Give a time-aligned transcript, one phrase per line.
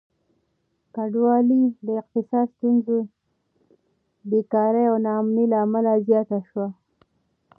[0.95, 2.97] کډوالي د اقتصادي ستونزو،
[4.29, 6.67] بېکاري او ناامني له امله زياته شوه.